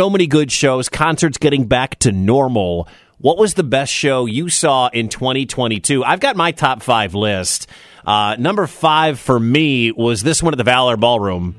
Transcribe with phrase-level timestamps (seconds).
[0.00, 2.88] so many good shows, concerts getting back to normal.
[3.18, 6.02] What was the best show you saw in 2022?
[6.02, 7.66] I've got my top five list.
[8.06, 11.54] Uh, number five for me was this one at the Val Air Ballroom.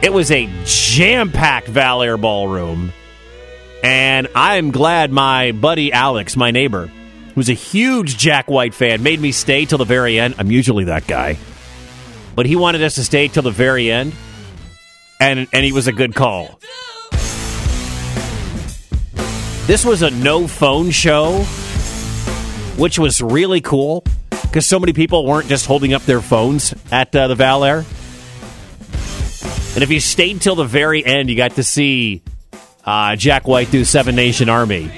[0.00, 2.92] It was a jam packed Val Air Ballroom.
[3.82, 6.88] And I'm glad my buddy Alex, my neighbor,
[7.34, 10.36] who's a huge Jack White fan, made me stay till the very end.
[10.38, 11.36] I'm usually that guy.
[12.36, 14.12] But he wanted us to stay till the very end.
[15.18, 16.60] And, and he was a good call.
[19.66, 21.38] This was a no phone show,
[22.76, 24.04] which was really cool
[24.42, 27.78] because so many people weren't just holding up their phones at uh, the Val Air.
[29.74, 32.22] And if you stayed till the very end, you got to see
[32.84, 34.88] uh, Jack White do Seven Nation Army.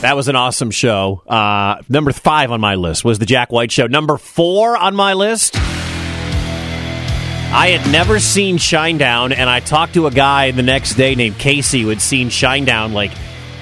[0.00, 1.24] That was an awesome show.
[1.26, 3.88] Uh, number five on my list was the Jack White show.
[3.88, 5.56] Number four on my list.
[7.56, 11.38] I had never seen Shinedown, and I talked to a guy the next day named
[11.38, 13.12] Casey who had seen Shinedown like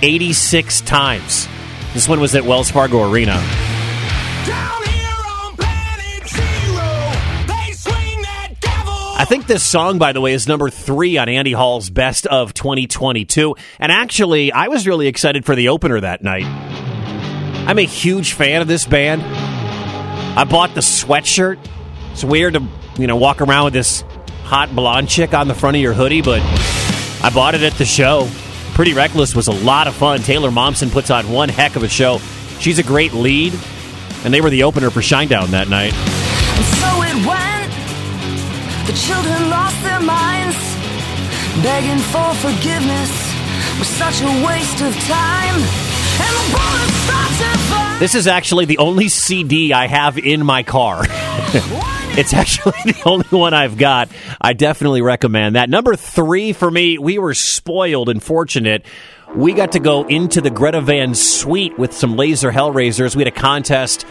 [0.00, 1.46] 86 times.
[1.92, 3.34] This one was at Wells Fargo Arena.
[9.14, 12.54] I think this song, by the way, is number three on Andy Hall's Best of
[12.54, 13.54] 2022.
[13.78, 16.46] And actually, I was really excited for the opener that night.
[17.68, 19.20] I'm a huge fan of this band.
[19.22, 21.58] I bought the sweatshirt.
[22.12, 22.66] It's weird to,
[22.98, 24.02] you know, walk around with this
[24.44, 26.40] hot blonde chick on the front of your hoodie, but
[27.22, 28.28] I bought it at the show.
[28.74, 30.20] Pretty Reckless was a lot of fun.
[30.20, 32.18] Taylor Momsen puts on one heck of a show.
[32.58, 33.52] She's a great lead,
[34.24, 35.92] and they were the opener for Shinedown that night.
[36.80, 37.52] So it went.
[38.86, 40.56] The children lost their minds,
[41.62, 43.32] begging for forgiveness
[43.78, 45.54] was such a waste of time.
[45.54, 47.96] And the bullets start to fly.
[47.98, 51.04] This is actually the only CD I have in my car.
[52.16, 54.08] it's actually the only one I've got.
[54.40, 55.70] I definitely recommend that.
[55.70, 58.84] Number three for me, we were spoiled and fortunate.
[59.34, 63.16] We got to go into the Greta Van suite with some laser Hellraisers.
[63.16, 64.04] We had a contest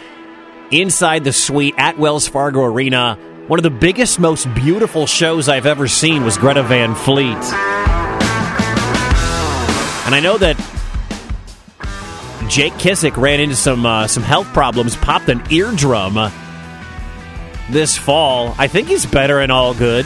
[0.72, 3.16] inside the suite at Wells Fargo Arena.
[3.46, 7.36] One of the biggest, most beautiful shows I've ever seen was Greta Van Fleet.
[10.04, 10.56] And I know that
[12.48, 16.18] Jake Kiszka ran into some uh, some health problems, popped an eardrum
[17.70, 18.54] this fall.
[18.58, 20.04] I think he's better and all good.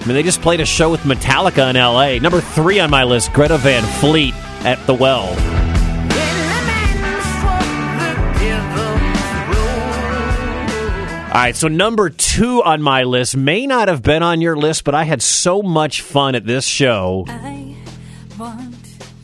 [0.00, 2.18] I mean, they just played a show with Metallica in L.A.
[2.20, 4.34] Number three on my list, Greta Van Fleet
[4.64, 5.36] at the Well.
[11.28, 14.82] All right, so number two on my list may not have been on your list,
[14.82, 17.26] but I had so much fun at this show.
[17.28, 17.76] I
[18.38, 18.74] want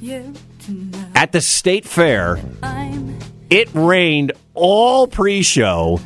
[0.01, 0.33] you
[0.67, 2.39] to know At the State Fair,
[3.49, 6.01] it rained all pre show.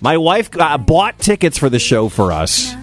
[0.00, 2.74] My wife uh, bought tickets for the show for us,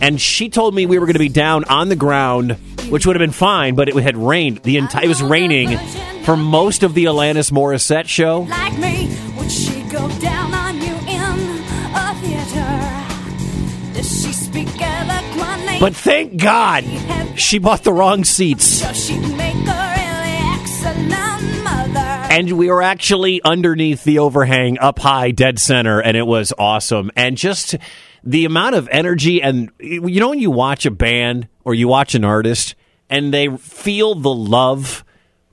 [0.00, 2.52] and she told me we were going to be down on the ground,
[2.88, 4.62] which would have been fine, but it had rained.
[4.62, 5.76] The entire it was raining
[6.24, 8.40] for most of the Alanis Morissette show.
[8.48, 9.14] like me.
[9.36, 11.64] Would she go down on you in
[11.94, 13.92] a theater?
[13.94, 15.78] Does she speak eloquently?
[15.80, 16.84] But thank God
[17.36, 18.80] she bought the wrong seats.
[22.30, 27.10] And we were actually underneath the overhang, up high, dead center, and it was awesome.
[27.16, 27.74] And just
[28.22, 32.14] the amount of energy, and you know, when you watch a band or you watch
[32.14, 32.76] an artist
[33.08, 35.04] and they feel the love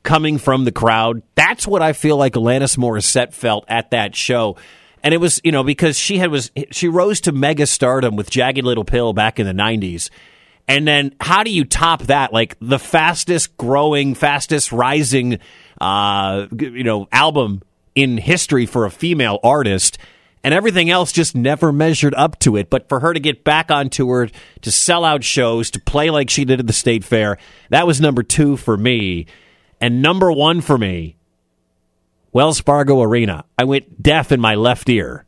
[0.03, 4.55] coming from the crowd, that's what I feel like Alanis Morissette felt at that show.
[5.03, 8.29] And it was, you know, because she had was she rose to mega stardom with
[8.29, 10.11] Jagged Little Pill back in the '90s,
[10.67, 12.33] and then how do you top that?
[12.33, 15.39] Like the fastest growing, fastest rising,
[15.79, 17.61] uh, you know, album
[17.95, 19.97] in history for a female artist,
[20.43, 22.69] and everything else just never measured up to it.
[22.69, 24.29] But for her to get back on tour,
[24.61, 27.37] to sell out shows, to play like she did at the State Fair,
[27.69, 29.25] that was number two for me,
[29.81, 31.15] and number one for me.
[32.31, 33.45] Wells Fargo Arena.
[33.57, 35.25] I went deaf in my left ear.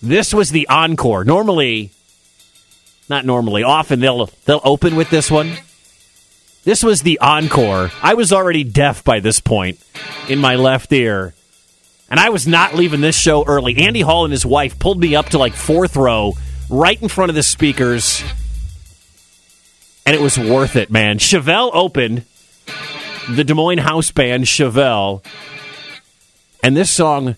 [0.00, 1.24] This was the encore.
[1.24, 1.90] Normally,
[3.08, 5.56] not normally, often they'll they'll open with this one.
[6.64, 7.90] This was the encore.
[8.02, 9.78] I was already deaf by this point
[10.28, 11.34] in my left ear.
[12.10, 13.76] And I was not leaving this show early.
[13.78, 16.34] Andy Hall and his wife pulled me up to like fourth row,
[16.68, 18.22] right in front of the speakers.
[20.04, 21.18] And it was worth it, man.
[21.18, 22.24] Chevelle opened
[23.28, 25.24] the Des Moines house band Chevelle.
[26.62, 27.36] And this song,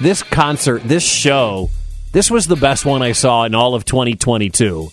[0.00, 1.70] this concert, this show,
[2.12, 4.90] this was the best one I saw in all of 2022.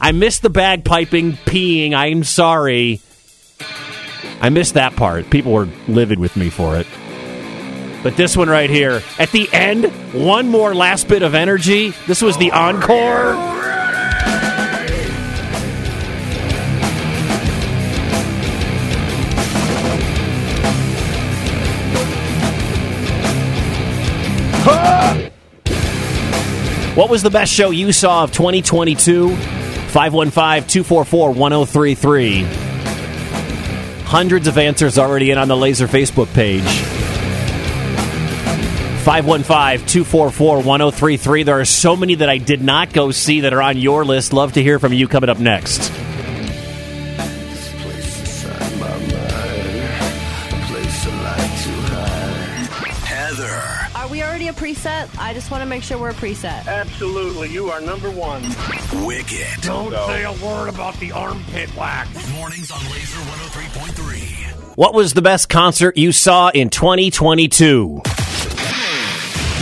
[0.00, 1.92] I missed the bagpiping, peeing.
[1.92, 3.00] I'm sorry.
[4.40, 5.28] I missed that part.
[5.28, 6.86] People were livid with me for it.
[8.02, 11.90] But this one right here, at the end, one more last bit of energy.
[12.06, 13.36] This was the encore.
[26.96, 29.59] What was the best show you saw of 2022?
[29.90, 32.42] 515 244 1033.
[34.04, 36.62] Hundreds of answers already in on the Laser Facebook page.
[39.04, 41.42] 515 244 1033.
[41.42, 44.32] There are so many that I did not go see that are on your list.
[44.32, 45.90] Love to hear from you coming up next.
[53.06, 53.79] Heather.
[54.00, 55.14] Are we already a preset?
[55.18, 56.66] I just want to make sure we're a preset.
[56.66, 58.42] Absolutely, you are number one.
[59.04, 59.60] Wicket.
[59.60, 62.32] Don't say a word about the armpit wax.
[62.32, 64.78] Mornings on Laser 103.3.
[64.78, 68.00] What was the best concert you saw in 2022?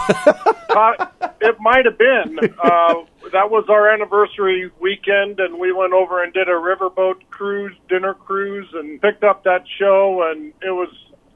[0.72, 1.10] Todd-
[1.42, 2.38] it might have been.
[2.64, 2.94] Uh,
[3.32, 8.14] that was our anniversary weekend, and we went over and did a riverboat cruise, dinner
[8.14, 10.90] cruise, and picked up that show, and it was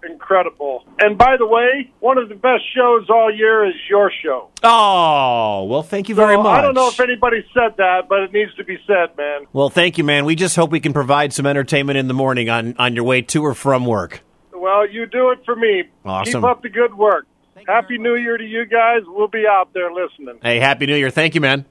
[0.08, 0.86] incredible.
[1.00, 4.50] And by the way, one of the best shows all year is your show.
[4.64, 6.60] oh, well, thank you very So, much.
[6.60, 9.48] I don't know if anybody said that, but it needs to be said, man.
[9.54, 10.26] well, thank you, man.
[10.26, 13.22] We just hope we can provide some entertainment in the morning on on your way
[13.24, 14.22] to or from work.
[14.54, 15.84] Well, you do it for me.
[16.06, 16.42] Awesome.
[16.42, 17.26] Keep up the good work.
[17.68, 19.02] Happy New Year to you guys.
[19.08, 20.38] We'll be out there listening.
[20.44, 21.10] Hey, happy New Year.
[21.10, 21.66] Thank you, man.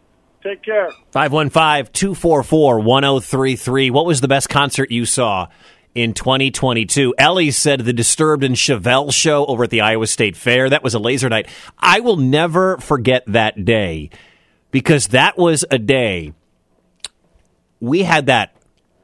[0.45, 0.91] Take care.
[1.13, 3.91] 515-244-1033.
[3.91, 5.47] What was the best concert you saw
[5.95, 7.15] in 2022?
[7.19, 10.69] Ellie said the Disturbed and Chevelle show over at the Iowa State Fair.
[10.69, 11.49] That was a laser night.
[11.79, 14.11] I will never forget that day
[14.71, 16.35] because that was a day
[17.85, 18.57] we had that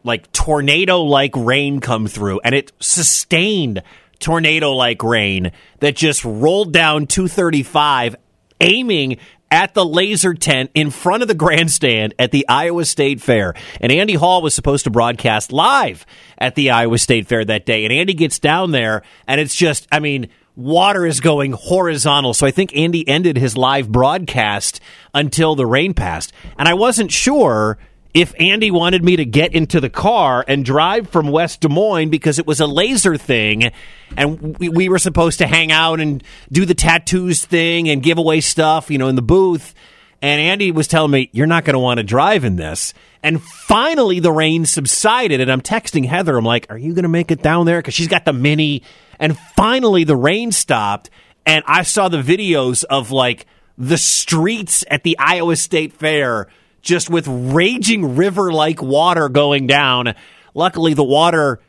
[0.02, 3.82] like tornado like rain come through and it sustained
[4.18, 8.16] tornado like rain that just rolled down 235
[8.61, 9.18] aiming
[9.50, 13.54] at the laser tent in front of the grandstand at the Iowa State Fair.
[13.80, 16.07] And Andy Hall was supposed to broadcast live
[16.38, 17.85] at the Iowa State Fair that day.
[17.85, 22.35] And Andy gets down there and it's just, I mean, water is going horizontal.
[22.35, 24.80] So I think Andy ended his live broadcast
[25.14, 26.33] until the rain passed.
[26.59, 27.78] And I wasn't sure
[28.12, 32.11] if Andy wanted me to get into the car and drive from West Des Moines
[32.11, 33.71] because it was a laser thing
[34.17, 38.19] and we, we were supposed to hang out and do the tattoos thing and give
[38.19, 39.75] away stuff, you know, in the booth.
[40.23, 42.93] And Andy was telling me, you're not going to want to drive in this.
[43.23, 45.40] And finally, the rain subsided.
[45.40, 46.37] And I'm texting Heather.
[46.37, 47.79] I'm like, are you going to make it down there?
[47.79, 48.83] Because she's got the mini.
[49.19, 51.09] And finally, the rain stopped.
[51.47, 53.47] And I saw the videos of like
[53.79, 56.49] the streets at the Iowa State Fair
[56.82, 60.14] just with raging river like water going down.
[60.54, 61.60] Luckily, the water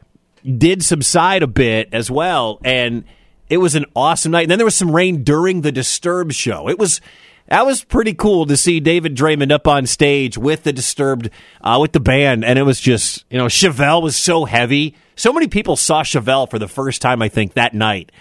[0.43, 2.59] did subside a bit as well.
[2.63, 3.03] And
[3.49, 4.43] it was an awesome night.
[4.43, 6.69] And then there was some rain during the Disturbed show.
[6.69, 7.01] It was
[7.47, 11.29] That was pretty cool to see David Draiman up on stage with the Disturbed,
[11.61, 14.95] uh, with the band, and it was just, you know, Chevelle was so heavy.
[15.17, 18.11] So many people saw Chevelle for the first time, I think, that night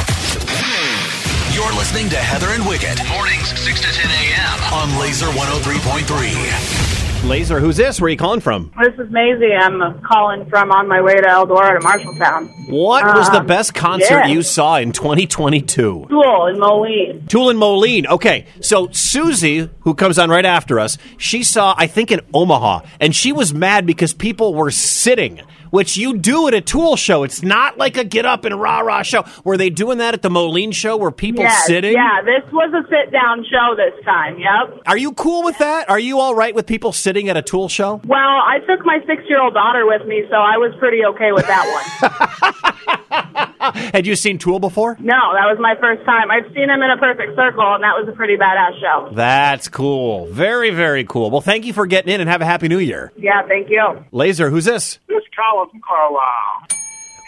[1.51, 2.99] You're listening to Heather and Wicket.
[3.09, 4.73] Mornings 6 to 10 a.m.
[4.73, 6.84] on Laser 103.3.
[7.25, 7.99] Laser, who's this?
[7.99, 8.71] Where are you calling from?
[8.79, 9.51] This is Maisie.
[9.59, 12.69] I'm calling from on my way to Eldora to Marshalltown.
[12.69, 14.27] What was the Um, best concert yeah.
[14.27, 16.05] you saw in 2022?
[16.07, 17.25] Tool and Moline.
[17.27, 18.05] Tool and Moline.
[18.07, 22.81] Okay, so Susie, who comes on right after us, she saw, I think, in Omaha,
[22.99, 25.41] and she was mad because people were sitting,
[25.75, 27.23] which you do at a Tool show.
[27.23, 29.25] It's not like a get up and rah rah show.
[29.43, 30.95] Were they doing that at the Moline show?
[30.95, 31.91] Were people Yes, sitting?
[31.91, 34.39] Yeah, this was a sit down show this time.
[34.39, 34.83] Yep.
[34.87, 35.89] Are you cool with that?
[35.89, 37.99] Are you all right with people sitting at a Tool show?
[38.05, 41.33] Well, I took my six year old daughter with me, so I was pretty okay
[41.33, 42.71] with that one.
[43.93, 44.95] Had you seen Tool before?
[44.99, 46.31] no, that was my first time.
[46.31, 49.09] I've seen him in a perfect circle, and that was a pretty badass show.
[49.13, 50.27] That's cool.
[50.27, 51.31] Very, very cool.
[51.31, 53.11] Well, thank you for getting in and have a happy new year.
[53.17, 54.05] Yeah, thank you.
[54.11, 54.99] Laser, who's this?
[55.07, 56.67] This is Colin Carlisle.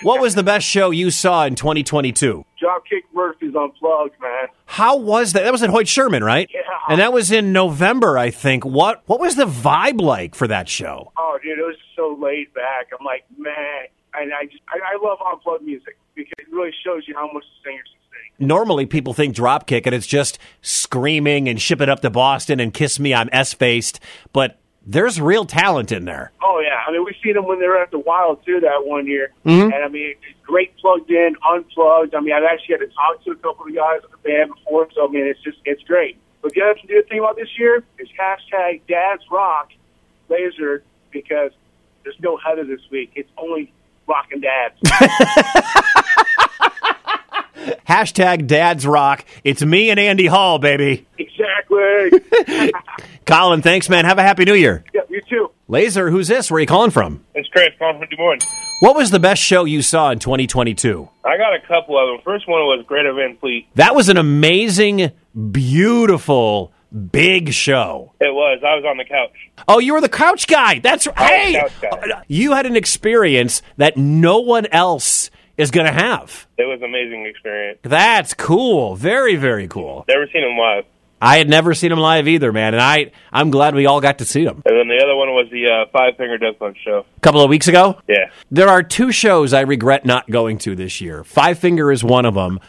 [0.03, 2.45] What was the best show you saw in 2022?
[2.61, 4.47] Dropkick Murphys unplugged, man.
[4.65, 5.43] How was that?
[5.43, 6.47] That was at Hoyt Sherman, right?
[6.53, 6.61] Yeah.
[6.87, 8.63] And that was in November, I think.
[8.63, 11.11] What What was the vibe like for that show?
[11.17, 12.89] Oh, dude, it was so laid back.
[12.97, 17.03] I'm like, man, and I just I, I love unplugged music because it really shows
[17.07, 18.47] you how much the singers can sing.
[18.47, 22.99] Normally, people think Dropkick, and it's just screaming and Shipping Up to Boston and kiss
[22.99, 23.99] me, I'm S faced.
[24.31, 26.31] But there's real talent in there.
[26.41, 28.85] Oh yeah, I mean we've seen them when they were at the Wild too that
[28.85, 29.73] one year, mm-hmm.
[29.73, 32.15] and I mean it's great plugged in, unplugged.
[32.15, 34.53] I mean I've actually had to talk to a couple of guys in the band
[34.55, 36.17] before, so I mean it's just it's great.
[36.41, 39.71] But the other good thing about this year is hashtag Dad's Rock
[40.29, 41.51] Laser because
[42.03, 43.11] there's no Heather this week.
[43.15, 43.73] It's only
[44.07, 44.75] Rock and dads.
[47.87, 49.25] Hashtag Dads Rock.
[49.43, 51.07] It's me and Andy Hall, baby.
[51.17, 52.11] exactly.
[53.27, 54.05] Colin, thanks, man.
[54.05, 54.85] Have a happy new year.
[54.93, 55.51] yeah, you too.
[55.67, 56.49] Laser, who's this?
[56.49, 57.25] Where are you calling from?
[57.35, 58.39] It's Chris calling from Des Moines.
[58.79, 61.09] What was the best show you saw in 2022?
[61.25, 62.23] I got a couple of them.
[62.23, 63.67] First one was Greta Van Fleet.
[63.75, 65.11] That was an amazing,
[65.51, 66.71] beautiful,
[67.11, 68.13] big show.
[68.21, 68.61] It was.
[68.65, 69.33] I was on the couch.
[69.67, 70.79] Oh, you were the couch guy.
[70.79, 71.61] That's was hey.
[71.81, 72.23] guy.
[72.29, 76.47] You had an experience that no one else is going to have.
[76.57, 77.79] It was an amazing experience.
[77.81, 78.95] That's cool.
[78.95, 80.05] Very, very cool.
[80.07, 80.85] Never seen him live.
[81.21, 84.19] I had never seen him live either, man, and I I'm glad we all got
[84.19, 84.61] to see him.
[84.65, 87.05] And then the other one was the uh, Five Finger Death Punch show.
[87.17, 87.99] A couple of weeks ago.
[88.07, 88.29] Yeah.
[88.51, 91.23] There are two shows I regret not going to this year.
[91.23, 92.59] Five Finger is one of them,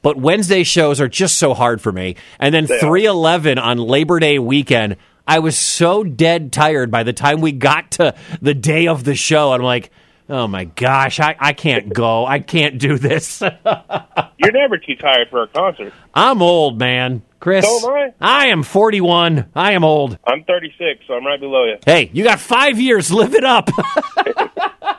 [0.00, 2.16] but Wednesday shows are just so hard for me.
[2.38, 4.96] And then 311 on Labor Day weekend,
[5.26, 9.14] I was so dead tired by the time we got to the day of the
[9.14, 9.52] show.
[9.52, 9.90] I'm like,
[10.30, 12.24] oh my gosh, I, I can't go.
[12.24, 13.42] I can't do this.
[14.38, 15.92] You're never too tired for a concert.
[16.14, 17.22] I'm old, man.
[17.40, 19.50] Chris, So am I am 41.
[19.54, 20.18] I am old.
[20.26, 21.76] I'm 36, so I'm right below you.
[21.84, 23.12] Hey, you got five years.
[23.12, 23.70] Live it up.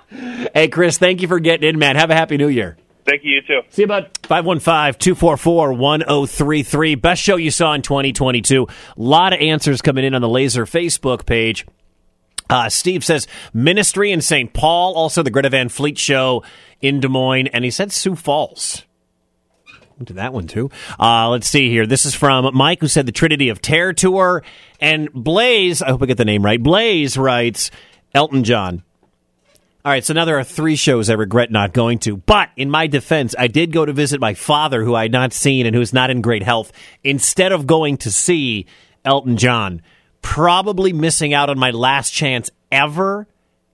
[0.54, 1.98] hey, Chris, thank you for getting in, man.
[1.98, 2.78] Have a happy new year.
[3.06, 3.62] Thank you, you too.
[3.70, 4.12] See you, bud.
[4.24, 7.02] 515-244-1033.
[7.02, 8.68] Best show you saw in 2022.
[8.70, 11.66] A lot of answers coming in on the Laser Facebook page.
[12.50, 14.54] Uh, Steve says Ministry in St.
[14.54, 16.44] Paul, also the Greta Van Fleet show
[16.82, 18.84] in Des Moines, and he said Sioux Falls.
[20.06, 20.72] To that one too.
[20.98, 21.86] Uh, let's see here.
[21.86, 24.44] This is from Mike, who said the Trinity of Terror tour,
[24.80, 25.82] and Blaze.
[25.82, 26.62] I hope I get the name right.
[26.62, 27.70] Blaze writes
[28.14, 28.84] Elton John.
[29.84, 32.18] All right, so now there are three shows I regret not going to.
[32.18, 35.34] But in my defense, I did go to visit my father, who I had not
[35.34, 36.72] seen and who's not in great health,
[37.04, 38.68] instead of going to see
[39.04, 39.82] Elton John.
[40.22, 43.28] Probably missing out on my last chance ever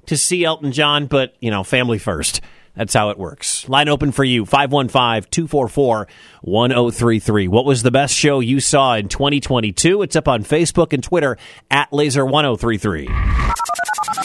[0.05, 2.39] to see Elton John, but, you know, family first.
[2.75, 3.67] That's how it works.
[3.69, 6.07] Line open for you 515 244
[6.41, 7.47] 1033.
[7.47, 10.01] What was the best show you saw in 2022?
[10.01, 11.37] It's up on Facebook and Twitter
[11.71, 14.15] at Laser1033.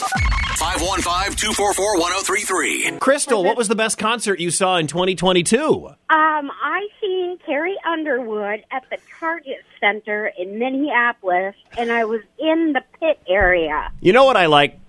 [0.61, 3.01] 515-244-1033.
[3.01, 5.87] Crystal, what was the best concert you saw in 2022?
[5.87, 12.73] Um, I seen Carrie Underwood at the Target Center in Minneapolis, and I was in
[12.73, 13.93] the pit area.
[14.01, 14.80] You know what I like?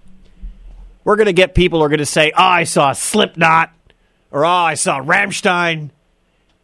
[1.03, 3.71] We're going to get people who are going to say, oh, I saw Slipknot,
[4.29, 5.89] or oh, I saw Rammstein.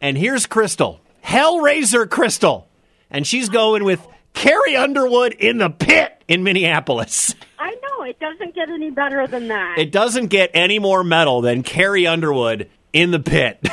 [0.00, 2.68] And here's Crystal, Hellraiser Crystal.
[3.10, 7.34] And she's going with Carrie Underwood in the pit in Minneapolis.
[7.58, 9.78] I know it doesn't get any better than that.
[9.78, 13.58] It doesn't get any more metal than Carrie Underwood in the pit.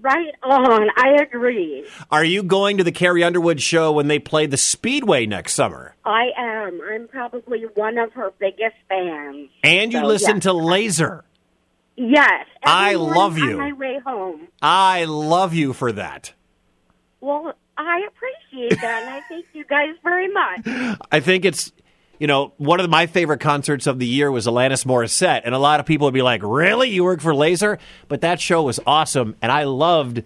[0.00, 0.88] right on.
[0.96, 1.86] I agree.
[2.10, 5.94] Are you going to the Carrie Underwood show when they play the Speedway next summer?
[6.04, 6.80] I am.
[6.90, 9.48] I'm probably one of her biggest fans.
[9.62, 10.42] And you So, listen yes.
[10.44, 11.24] to Laser.
[11.96, 12.46] Yes.
[12.62, 13.52] I love you.
[13.52, 14.48] On my way home.
[14.62, 16.32] I love you for that.
[17.20, 20.98] Well, I appreciate that, and I thank you guys very much.
[21.12, 21.72] I think it's,
[22.18, 25.42] you know, one of my favorite concerts of the year was Alanis Morissette.
[25.44, 26.90] And a lot of people would be like, really?
[26.90, 27.78] You work for Laser?
[28.08, 29.36] But that show was awesome.
[29.40, 30.22] And I loved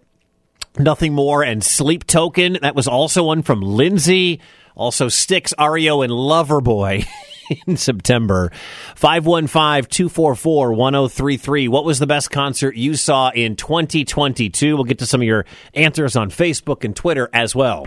[0.77, 2.57] Nothing More, and Sleep Token.
[2.61, 4.39] That was also one from Lindsay.
[4.75, 7.05] Also, Styx, REO, and Loverboy
[7.67, 8.51] in September.
[8.95, 11.69] 515-244-1033.
[11.69, 14.75] What was the best concert you saw in 2022?
[14.75, 17.83] We'll get to some of your answers on Facebook and Twitter as well.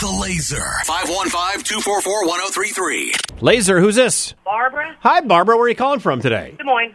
[0.00, 0.64] The Laser.
[0.86, 3.42] 515-244-1033.
[3.42, 4.34] Laser, who's this?
[4.44, 5.56] Barbara, Hi, Barbara.
[5.56, 6.54] Where are you calling from today?
[6.56, 6.94] Des Moines.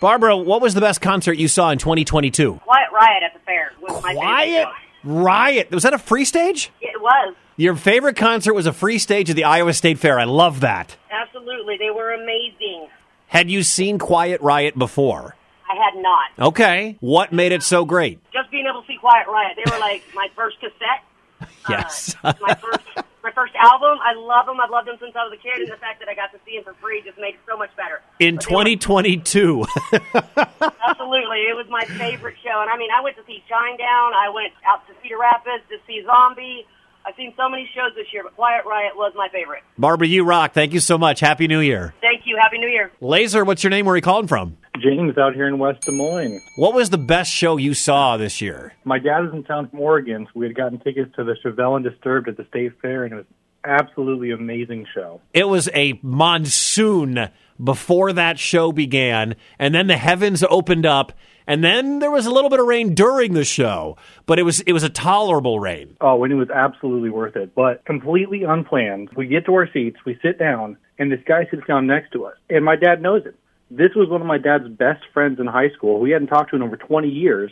[0.00, 2.60] Barbara, what was the best concert you saw in 2022?
[2.64, 3.92] Quiet Riot at the fair was.
[4.00, 4.70] Quiet show.
[5.04, 5.70] Riot.
[5.70, 6.70] Was that a free stage?
[6.80, 7.34] It was.
[7.56, 10.18] Your favorite concert was a free stage at the Iowa State Fair.
[10.18, 10.96] I love that.
[11.10, 11.76] Absolutely.
[11.78, 12.88] They were amazing.
[13.28, 15.34] Had you seen Quiet Riot before?
[15.68, 16.48] I had not.
[16.48, 16.96] Okay.
[17.00, 18.20] What made it so great?
[18.32, 19.56] Just being able to see Quiet Riot.
[19.56, 21.02] They were like my first cassette.
[21.68, 22.14] Uh, yes.
[22.22, 22.78] my first
[23.24, 23.98] my first album.
[24.00, 24.56] I love them.
[24.62, 26.38] I've loved them since I was a kid, and the fact that I got to
[26.46, 28.00] see them for free just made it so much better.
[28.20, 29.66] In But they were- 2022.
[30.88, 32.54] Absolutely, it was my favorite show.
[32.62, 34.14] And I mean, I went to see Shinedown.
[34.14, 36.66] I went out to Cedar Rapids to see Zombie.
[37.06, 39.62] I've seen so many shows this year, but Quiet Riot was my favorite.
[39.78, 40.52] Barbara, you rock.
[40.52, 41.20] Thank you so much.
[41.20, 41.94] Happy New Year.
[42.00, 42.36] Thank you.
[42.40, 42.90] Happy New Year.
[43.00, 43.86] Laser, what's your name?
[43.86, 44.56] Where are you calling from?
[44.82, 46.40] James out here in West Des Moines.
[46.56, 48.74] What was the best show you saw this year?
[48.84, 51.76] My dad is in town from Oregon, so we had gotten tickets to the Chevelle
[51.76, 53.26] and Disturbed at the State Fair, and it was
[53.64, 55.20] absolutely amazing show.
[55.32, 57.28] It was a monsoon
[57.62, 61.12] before that show began, and then the heavens opened up,
[61.46, 64.60] and then there was a little bit of rain during the show, but it was
[64.60, 65.96] it was a tolerable rain.
[66.00, 69.10] Oh, and it was absolutely worth it, but completely unplanned.
[69.16, 72.26] We get to our seats, we sit down, and this guy sits down next to
[72.26, 73.36] us, and my dad knows it.
[73.70, 75.98] This was one of my dad's best friends in high school.
[75.98, 77.50] We hadn't talked to in over 20 years.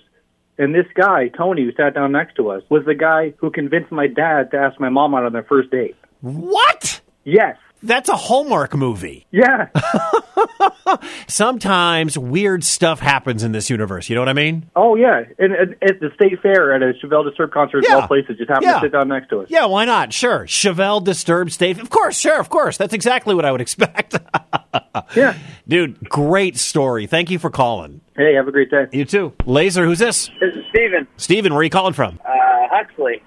[0.57, 3.91] And this guy, Tony, who sat down next to us, was the guy who convinced
[3.91, 5.97] my dad to ask my mom out on their first date.
[6.21, 7.01] What?
[7.25, 7.57] Yes.
[7.83, 9.27] That's a Hallmark movie.
[9.31, 9.69] Yeah.
[11.27, 14.09] Sometimes weird stuff happens in this universe.
[14.09, 14.71] You know what I mean?
[14.75, 15.23] Oh, yeah.
[15.39, 17.97] And at, at the State Fair, at a Chevelle Disturbed concert, Yeah.
[17.97, 18.75] of all places, just happen Yeah.
[18.75, 19.49] to sit down next to us.
[19.51, 20.13] Yeah, why not?
[20.13, 20.47] Sure.
[20.47, 21.79] Chevelle Disturbed State.
[21.81, 22.77] Of course, sure, of course.
[22.77, 24.17] That's exactly what I would expect.
[25.17, 25.37] yeah.
[25.69, 27.07] Dude, great story.
[27.07, 28.01] Thank you for calling.
[28.17, 28.87] Hey, have a great day.
[28.93, 29.33] You too.
[29.45, 30.31] Laser, who's this?
[30.41, 31.07] This is Steven.
[31.17, 32.21] Steven, where are you calling from?
[32.25, 32.31] Uh,
[32.71, 33.23] Huxley.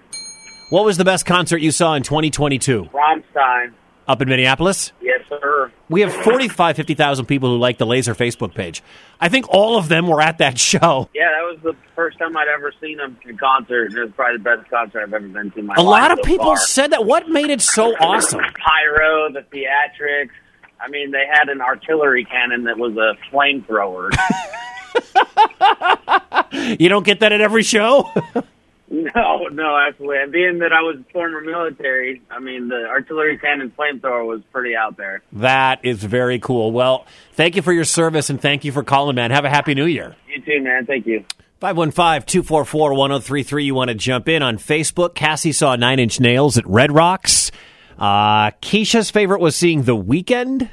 [0.69, 2.89] What was the best concert you saw in 2022?
[2.93, 3.73] Rammstein.
[4.07, 4.93] Up in Minneapolis?
[5.01, 5.71] Yes, sir.
[5.89, 8.81] We have 45, 50,000 people who like the Laser Facebook page.
[9.19, 11.09] I think all of them were at that show.
[11.13, 14.37] Yeah, that was the first time I'd ever seen them in concert, it was probably
[14.37, 15.85] the best concert I've ever been to in my A life.
[15.85, 16.57] A lot of so people far.
[16.57, 17.05] said that.
[17.05, 18.39] What made it so awesome?
[18.39, 20.29] Pyro, the theatrics.
[20.79, 24.09] I mean, they had an artillery cannon that was a flamethrower.
[26.79, 28.09] You don't get that at every show?
[28.89, 30.17] no, no, absolutely.
[30.21, 34.75] And being that I was former military, I mean, the artillery cannon flamethrower was pretty
[34.75, 35.21] out there.
[35.33, 36.71] that is very cool.
[36.71, 39.31] Well, thank you for your service and thank you for calling, man.
[39.31, 40.15] Have a happy new year.
[40.33, 40.85] You too, man.
[40.85, 41.25] Thank you.
[41.61, 43.65] 515-244-1033.
[43.65, 45.15] You want to jump in on Facebook.
[45.15, 47.51] Cassie saw Nine Inch Nails at Red Rocks.
[47.97, 50.69] Uh, Keisha's favorite was seeing The Weeknd.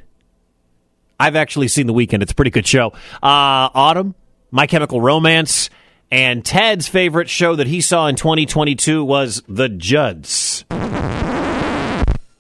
[1.19, 2.23] I've actually seen The Weeknd.
[2.23, 2.89] It's a pretty good show.
[3.23, 4.15] Uh, Autumn,
[4.51, 5.71] My Chemical Romance.
[6.15, 10.65] And Ted's favorite show that he saw in 2022 was The Judds.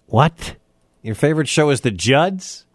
[0.06, 0.54] What?
[1.02, 2.66] Your favorite show is The Judds?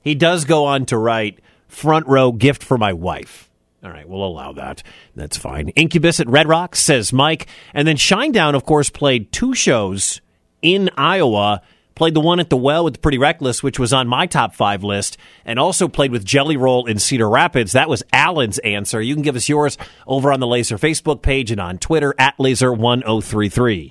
[0.00, 3.50] He does go on to write Front Row Gift for My Wife.
[3.82, 4.84] All right, we'll allow that.
[5.16, 5.70] That's fine.
[5.70, 7.48] Incubus at Red Rocks, says Mike.
[7.74, 10.20] And then Shinedown, of course, played two shows
[10.62, 11.62] in Iowa.
[11.98, 14.84] Played the one at the Well with Pretty Reckless, which was on my top five
[14.84, 17.72] list, and also played with Jelly Roll in Cedar Rapids.
[17.72, 19.02] That was Alan's answer.
[19.02, 22.38] You can give us yours over on the Laser Facebook page and on Twitter at
[22.38, 23.86] Laser1033.